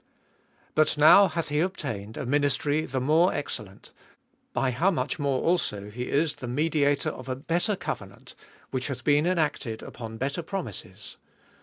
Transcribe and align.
But 0.73 0.97
now 0.97 1.27
hath 1.27 1.49
he 1.49 1.59
obtained 1.59 2.17
a 2.17 2.25
ministry 2.25 2.87
the 2.87 2.99
more 2.99 3.31
excellent, 3.35 3.91
by 4.51 4.71
how 4.71 4.89
much 4.89 5.19
also 5.19 5.91
he 5.91 6.07
Is 6.09 6.37
the 6.37 6.47
mediator 6.47 7.11
of 7.11 7.29
a 7.29 7.35
better 7.35 7.75
covenant, 7.75 8.33
which 8.71 8.87
hath 8.87 9.03
been 9.03 9.27
enacted 9.27 9.83
upon 9.83 10.17
better 10.17 10.41
promises. 10.41 11.17